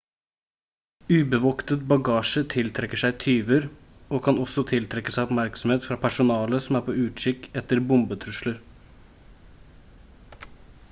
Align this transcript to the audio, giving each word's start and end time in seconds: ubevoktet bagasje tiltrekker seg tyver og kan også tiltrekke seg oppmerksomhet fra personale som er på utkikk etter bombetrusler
ubevoktet 1.15 1.81
bagasje 1.89 2.41
tiltrekker 2.53 3.01
seg 3.01 3.19
tyver 3.25 3.67
og 4.17 4.23
kan 4.27 4.39
også 4.45 4.63
tiltrekke 4.71 5.13
seg 5.17 5.27
oppmerksomhet 5.27 5.85
fra 5.89 5.99
personale 6.05 6.61
som 6.65 6.79
er 6.79 6.85
på 6.87 6.95
utkikk 7.03 7.45
etter 7.63 7.83
bombetrusler 7.91 8.57